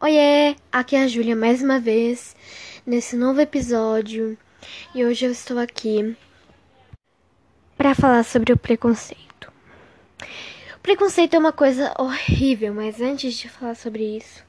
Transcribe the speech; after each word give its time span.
Oiê, 0.00 0.54
aqui 0.70 0.94
é 0.94 1.02
a 1.02 1.08
Júlia 1.08 1.34
mais 1.34 1.60
uma 1.60 1.80
vez 1.80 2.36
nesse 2.86 3.16
novo 3.16 3.40
episódio 3.40 4.38
e 4.94 5.04
hoje 5.04 5.26
eu 5.26 5.32
estou 5.32 5.58
aqui 5.58 6.16
para 7.76 7.96
falar 7.96 8.22
sobre 8.22 8.52
o 8.52 8.56
preconceito. 8.56 9.52
O 10.76 10.78
preconceito 10.84 11.34
é 11.34 11.38
uma 11.40 11.52
coisa 11.52 11.92
horrível, 11.98 12.72
mas 12.72 13.00
antes 13.00 13.34
de 13.34 13.48
falar 13.48 13.74
sobre 13.74 14.18
isso, 14.18 14.44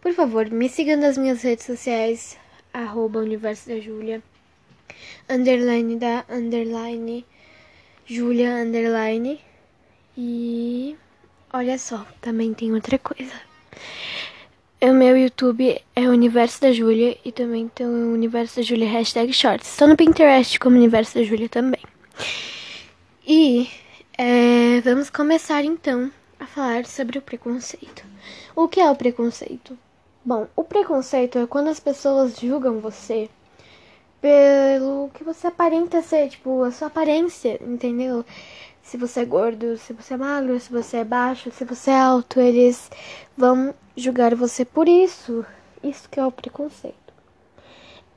por 0.00 0.14
favor, 0.14 0.48
me 0.48 0.66
siga 0.66 0.96
nas 0.96 1.18
minhas 1.18 1.42
redes 1.42 1.66
sociais, 1.66 2.38
arroba 2.72 3.18
universo 3.18 3.68
da 3.68 3.78
Júlia, 3.78 4.22
underline 5.28 5.96
da 5.96 6.24
underline 6.26 7.26
Júlia 8.06 8.54
underline 8.54 9.38
e 10.16 10.96
olha 11.52 11.78
só, 11.78 12.06
também 12.22 12.54
tem 12.54 12.72
outra 12.72 12.98
coisa. 12.98 13.50
O 14.82 14.94
meu 14.94 15.14
YouTube 15.14 15.78
é 15.94 16.08
o 16.08 16.10
Universo 16.10 16.62
da 16.62 16.72
Júlia 16.72 17.14
e 17.22 17.30
também 17.30 17.68
tem 17.68 17.86
o 17.86 18.14
Universo 18.14 18.56
da 18.56 18.62
Júlia 18.62 18.88
hashtag 18.88 19.30
Shorts. 19.30 19.68
Estou 19.68 19.86
no 19.86 19.94
Pinterest 19.94 20.58
como 20.58 20.74
Universo 20.74 21.16
da 21.16 21.22
Júlia 21.22 21.50
também. 21.50 21.82
E 23.26 23.68
é, 24.16 24.80
vamos 24.80 25.10
começar 25.10 25.62
então 25.64 26.10
a 26.38 26.46
falar 26.46 26.86
sobre 26.86 27.18
o 27.18 27.22
preconceito. 27.22 28.06
O 28.56 28.68
que 28.68 28.80
é 28.80 28.90
o 28.90 28.96
preconceito? 28.96 29.76
Bom, 30.24 30.48
o 30.56 30.64
preconceito 30.64 31.38
é 31.38 31.46
quando 31.46 31.68
as 31.68 31.78
pessoas 31.78 32.38
julgam 32.40 32.80
você 32.80 33.28
pelo 34.20 35.10
que 35.14 35.24
você 35.24 35.46
aparenta 35.46 36.02
ser, 36.02 36.28
tipo, 36.28 36.62
a 36.62 36.70
sua 36.70 36.88
aparência, 36.88 37.60
entendeu? 37.62 38.24
se 38.90 38.96
você 38.96 39.20
é 39.20 39.24
gordo, 39.24 39.76
se 39.78 39.92
você 39.92 40.14
é 40.14 40.16
magro, 40.16 40.58
se 40.58 40.68
você 40.68 40.96
é 40.96 41.04
baixo, 41.04 41.48
se 41.52 41.64
você 41.64 41.92
é 41.92 42.00
alto, 42.00 42.40
eles 42.40 42.90
vão 43.36 43.72
julgar 43.96 44.34
você 44.34 44.64
por 44.64 44.88
isso. 44.88 45.46
Isso 45.80 46.08
que 46.10 46.18
é 46.18 46.26
o 46.26 46.32
preconceito. 46.32 46.96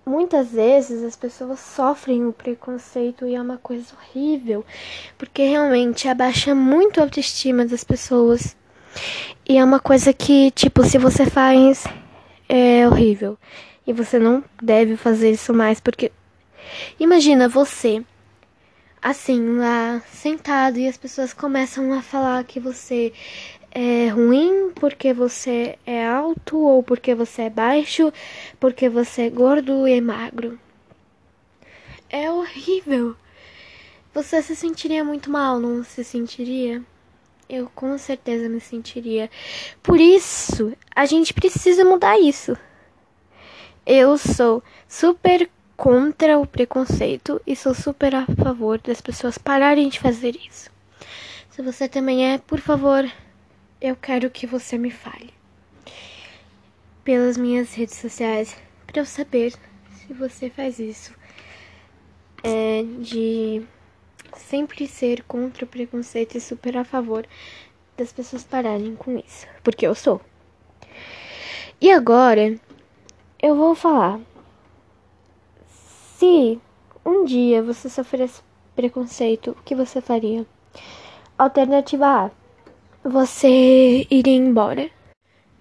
Muitas 0.03 0.49
vezes 0.49 1.03
as 1.03 1.15
pessoas 1.15 1.59
sofrem 1.59 2.25
o 2.25 2.33
preconceito 2.33 3.27
e 3.27 3.35
é 3.35 3.41
uma 3.41 3.59
coisa 3.59 3.93
horrível, 3.93 4.65
porque 5.15 5.43
realmente 5.43 6.07
abaixa 6.07 6.55
muito 6.55 6.99
a 6.99 7.03
autoestima 7.03 7.65
das 7.65 7.83
pessoas. 7.83 8.57
E 9.47 9.59
é 9.59 9.63
uma 9.63 9.79
coisa 9.79 10.11
que, 10.11 10.49
tipo, 10.51 10.83
se 10.83 10.97
você 10.97 11.27
faz, 11.27 11.83
é 12.49 12.87
horrível. 12.87 13.37
E 13.85 13.93
você 13.93 14.17
não 14.17 14.43
deve 14.61 14.95
fazer 14.95 15.31
isso 15.31 15.53
mais, 15.53 15.79
porque 15.79 16.11
imagina 16.99 17.49
você 17.49 18.03
assim, 19.03 19.57
lá 19.57 20.01
sentado 20.07 20.79
e 20.79 20.87
as 20.87 20.95
pessoas 20.95 21.33
começam 21.33 21.91
a 21.91 22.01
falar 22.01 22.41
que 22.45 22.57
você 22.57 23.11
é 23.69 24.07
ruim 24.07 24.71
porque 24.73 25.13
você 25.13 25.77
é 25.85 26.07
alto 26.07 26.57
ou 26.57 26.81
porque 26.81 27.13
você 27.13 27.43
é 27.43 27.49
baixo, 27.49 28.13
porque 28.61 28.87
você 28.87 29.23
é 29.23 29.29
gordo 29.29 29.85
e 29.85 29.99
magro. 29.99 30.57
É 32.09 32.31
horrível. 32.31 33.15
Você 34.13 34.41
se 34.41 34.55
sentiria 34.55 35.03
muito 35.03 35.29
mal, 35.29 35.59
não 35.59 35.83
se 35.83 36.03
sentiria? 36.03 36.81
Eu 37.49 37.69
com 37.75 37.97
certeza 37.97 38.47
me 38.47 38.61
sentiria. 38.61 39.29
Por 39.81 39.99
isso, 39.99 40.71
a 40.95 41.05
gente 41.05 41.33
precisa 41.33 41.83
mudar 41.83 42.17
isso. 42.19 42.55
Eu 43.85 44.17
sou 44.17 44.63
super 44.87 45.49
contra 45.75 46.39
o 46.39 46.47
preconceito 46.47 47.41
e 47.45 47.53
sou 47.53 47.73
super 47.73 48.15
a 48.15 48.25
favor 48.25 48.79
das 48.79 49.01
pessoas 49.01 49.37
pararem 49.37 49.89
de 49.89 49.99
fazer 49.99 50.37
isso. 50.37 50.71
Se 51.49 51.61
você 51.61 51.89
também 51.89 52.33
é, 52.33 52.37
por 52.37 52.61
favor, 52.61 53.05
eu 53.81 53.93
quero 53.97 54.29
que 54.29 54.47
você 54.47 54.77
me 54.77 54.89
fale 54.89 55.31
pelas 57.03 57.37
minhas 57.37 57.73
redes 57.73 57.95
sociais 57.95 58.55
para 58.87 59.01
eu 59.01 59.05
saber 59.05 59.53
se 59.91 60.13
você 60.13 60.49
faz 60.49 60.79
isso. 60.79 61.13
É 62.41 62.83
de 62.99 63.63
sempre 64.37 64.87
ser 64.87 65.23
contra 65.23 65.65
o 65.65 65.67
preconceito 65.67 66.37
e 66.37 66.41
super 66.41 66.77
a 66.77 66.85
favor 66.85 67.27
das 67.97 68.13
pessoas 68.13 68.45
pararem 68.45 68.95
com 68.95 69.17
isso, 69.17 69.45
porque 69.61 69.85
eu 69.85 69.93
sou. 69.93 70.21
E 71.81 71.91
agora 71.91 72.57
eu 73.43 73.57
vou 73.57 73.75
falar 73.75 74.21
se 76.17 76.57
um 77.05 77.25
dia 77.25 77.61
você 77.61 77.89
sofresse 77.89 78.41
preconceito, 78.73 79.51
o 79.51 79.63
que 79.65 79.75
você 79.75 79.99
faria? 79.99 80.45
Alternativa 81.37 82.07
A: 82.07 82.31
você 83.03 84.07
iria 84.09 84.33
embora. 84.33 84.89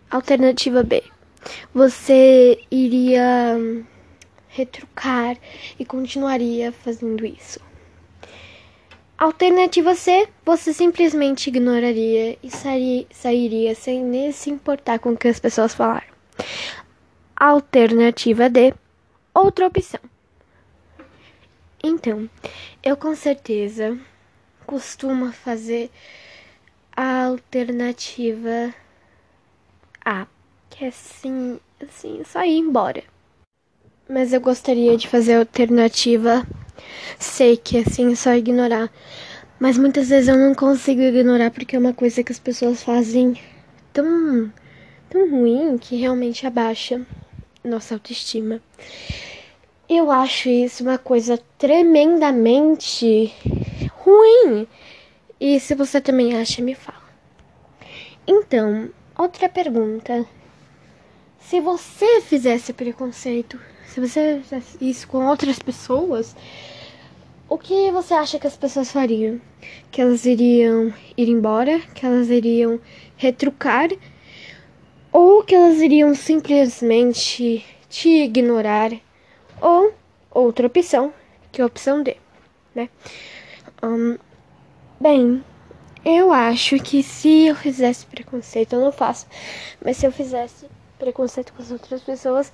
Alternativa 0.08 0.84
B: 0.84 1.02
você 1.74 2.56
iria 2.70 3.56
hum, 3.58 3.84
retrucar 4.46 5.36
e 5.76 5.84
continuaria 5.84 6.70
fazendo 6.70 7.26
isso. 7.26 7.58
Alternativa 9.18 9.96
C: 9.96 10.28
você 10.46 10.72
simplesmente 10.72 11.48
ignoraria 11.48 12.38
e 12.40 12.48
sairia, 12.48 13.06
sairia 13.10 13.74
sem 13.74 14.04
nem 14.04 14.30
se 14.30 14.50
importar 14.50 15.00
com 15.00 15.10
o 15.10 15.16
que 15.16 15.26
as 15.26 15.40
pessoas 15.40 15.74
falaram. 15.74 16.11
Alternativa 17.44 18.48
D: 18.48 18.72
outra 19.34 19.66
opção 19.66 20.00
então, 21.84 22.30
eu 22.80 22.96
com 22.96 23.12
certeza 23.16 23.98
costumo 24.64 25.32
fazer 25.32 25.90
a 26.96 27.24
alternativa 27.24 28.72
A, 30.04 30.28
que 30.70 30.84
é 30.84 30.88
assim, 30.88 31.58
assim, 31.82 32.22
só 32.24 32.44
ir 32.44 32.58
embora. 32.58 33.02
Mas 34.08 34.32
eu 34.32 34.40
gostaria 34.40 34.96
de 34.96 35.08
fazer 35.08 35.34
a 35.34 35.38
alternativa 35.40 36.46
C, 37.18 37.56
que 37.56 37.78
é 37.78 37.80
assim, 37.80 38.14
só 38.14 38.32
ignorar. 38.34 38.88
Mas 39.58 39.76
muitas 39.76 40.08
vezes 40.08 40.28
eu 40.28 40.38
não 40.38 40.54
consigo 40.54 41.00
ignorar 41.00 41.50
porque 41.50 41.74
é 41.74 41.78
uma 41.80 41.92
coisa 41.92 42.22
que 42.22 42.30
as 42.30 42.38
pessoas 42.38 42.80
fazem 42.84 43.40
tão, 43.92 44.52
tão 45.10 45.28
ruim 45.28 45.76
que 45.78 45.96
realmente 45.96 46.46
abaixa 46.46 47.04
nossa 47.64 47.94
autoestima. 47.94 48.60
Eu 49.88 50.10
acho 50.10 50.48
isso 50.48 50.82
uma 50.82 50.98
coisa 50.98 51.38
tremendamente 51.58 53.32
ruim. 53.90 54.66
E 55.40 55.58
se 55.60 55.74
você 55.74 56.00
também 56.00 56.36
acha, 56.36 56.62
me 56.62 56.74
fala. 56.74 57.02
Então, 58.26 58.90
outra 59.18 59.48
pergunta. 59.48 60.24
Se 61.40 61.60
você 61.60 62.20
fizesse 62.20 62.72
preconceito, 62.72 63.60
se 63.86 64.00
você 64.00 64.40
fizesse 64.42 64.78
isso 64.80 65.08
com 65.08 65.26
outras 65.26 65.58
pessoas, 65.58 66.34
o 67.48 67.58
que 67.58 67.90
você 67.90 68.14
acha 68.14 68.38
que 68.38 68.46
as 68.46 68.56
pessoas 68.56 68.90
fariam? 68.90 69.40
Que 69.90 70.00
elas 70.00 70.24
iriam 70.24 70.94
ir 71.16 71.28
embora? 71.28 71.80
Que 71.94 72.06
elas 72.06 72.30
iriam 72.30 72.80
retrucar? 73.16 73.90
Ou 75.12 75.44
que 75.44 75.54
elas 75.54 75.80
iriam 75.80 76.14
simplesmente 76.14 77.64
te 77.88 78.08
ignorar? 78.08 78.90
Ou 79.60 79.92
outra 80.30 80.66
opção, 80.66 81.12
que 81.50 81.60
é 81.60 81.64
a 81.64 81.66
opção 81.66 82.02
D, 82.02 82.16
né? 82.74 82.88
Um, 83.82 84.16
bem, 84.98 85.44
eu 86.04 86.32
acho 86.32 86.76
que 86.78 87.02
se 87.02 87.46
eu 87.46 87.54
fizesse 87.54 88.06
preconceito, 88.06 88.72
eu 88.72 88.80
não 88.80 88.90
faço, 88.90 89.26
mas 89.84 89.98
se 89.98 90.06
eu 90.06 90.10
fizesse 90.10 90.66
preconceito 90.98 91.52
com 91.52 91.62
as 91.62 91.70
outras 91.70 92.00
pessoas, 92.00 92.52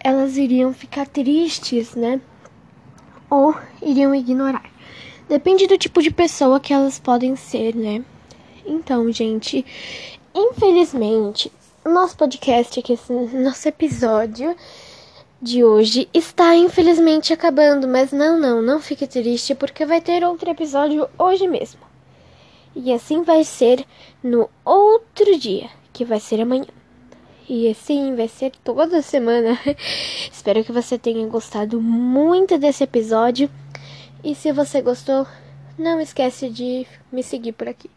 elas 0.00 0.36
iriam 0.36 0.72
ficar 0.72 1.06
tristes, 1.06 1.94
né? 1.94 2.20
Ou 3.28 3.54
iriam 3.82 4.14
ignorar. 4.14 4.70
Depende 5.28 5.66
do 5.66 5.78
tipo 5.78 6.02
de 6.02 6.10
pessoa 6.10 6.58
que 6.58 6.72
elas 6.72 6.98
podem 6.98 7.36
ser, 7.36 7.74
né? 7.74 8.04
Então, 8.64 9.10
gente, 9.12 9.64
infelizmente, 10.34 11.52
nosso 11.90 12.16
podcast 12.16 12.78
aqui, 12.78 12.92
esse 12.92 13.12
nosso 13.12 13.68
episódio 13.68 14.56
de 15.40 15.64
hoje 15.64 16.08
está 16.14 16.54
infelizmente 16.54 17.32
acabando, 17.32 17.88
mas 17.88 18.12
não, 18.12 18.38
não, 18.38 18.62
não 18.62 18.80
fique 18.80 19.06
triste 19.06 19.54
porque 19.54 19.84
vai 19.84 20.00
ter 20.00 20.22
outro 20.24 20.48
episódio 20.48 21.08
hoje 21.18 21.48
mesmo. 21.48 21.80
E 22.76 22.92
assim 22.92 23.22
vai 23.22 23.42
ser 23.42 23.84
no 24.22 24.48
outro 24.64 25.36
dia, 25.36 25.68
que 25.92 26.04
vai 26.04 26.20
ser 26.20 26.40
amanhã. 26.40 26.66
E 27.48 27.68
assim 27.68 28.14
vai 28.14 28.28
ser 28.28 28.52
toda 28.62 29.02
semana. 29.02 29.58
Espero 30.32 30.62
que 30.64 30.72
você 30.72 30.96
tenha 30.96 31.26
gostado 31.26 31.80
muito 31.82 32.56
desse 32.56 32.84
episódio. 32.84 33.50
E 34.22 34.34
se 34.34 34.52
você 34.52 34.80
gostou, 34.80 35.26
não 35.76 36.00
esquece 36.00 36.48
de 36.48 36.86
me 37.10 37.22
seguir 37.22 37.52
por 37.52 37.68
aqui. 37.68 37.90